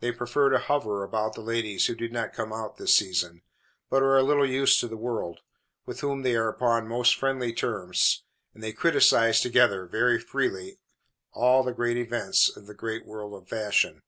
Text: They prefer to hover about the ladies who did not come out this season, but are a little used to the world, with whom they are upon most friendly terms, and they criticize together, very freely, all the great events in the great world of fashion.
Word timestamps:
They 0.00 0.10
prefer 0.10 0.50
to 0.50 0.58
hover 0.58 1.04
about 1.04 1.34
the 1.34 1.40
ladies 1.42 1.86
who 1.86 1.94
did 1.94 2.12
not 2.12 2.32
come 2.32 2.52
out 2.52 2.76
this 2.76 2.92
season, 2.92 3.42
but 3.88 4.02
are 4.02 4.16
a 4.16 4.22
little 4.24 4.44
used 4.44 4.80
to 4.80 4.88
the 4.88 4.96
world, 4.96 5.42
with 5.86 6.00
whom 6.00 6.22
they 6.22 6.34
are 6.34 6.48
upon 6.48 6.88
most 6.88 7.14
friendly 7.14 7.52
terms, 7.52 8.24
and 8.52 8.64
they 8.64 8.72
criticize 8.72 9.40
together, 9.40 9.86
very 9.86 10.18
freely, 10.18 10.80
all 11.30 11.62
the 11.62 11.70
great 11.72 11.96
events 11.98 12.50
in 12.56 12.66
the 12.66 12.74
great 12.74 13.06
world 13.06 13.32
of 13.32 13.48
fashion. 13.48 14.02